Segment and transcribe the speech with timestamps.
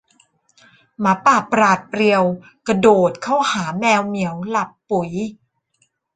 [0.99, 2.23] หมาป่าปราดเปรียว
[2.67, 5.11] กระโดดเข้าหาแมวเหมียวหลับปุ๋ย